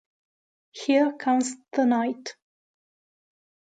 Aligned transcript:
Here 0.73 1.11
Comes 1.13 1.51
the 1.73 1.85
Night 1.85 2.33